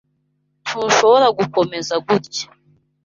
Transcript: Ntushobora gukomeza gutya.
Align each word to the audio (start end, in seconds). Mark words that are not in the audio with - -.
Ntushobora 0.65 1.27
gukomeza 1.37 1.93
gutya. 2.07 2.43